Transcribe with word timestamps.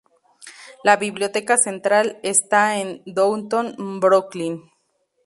La 0.83 0.97
biblioteca 0.97 1.57
central 1.57 2.19
está 2.23 2.79
en 2.79 3.03
Downtown 3.05 3.99
Brooklyn. 3.99 4.63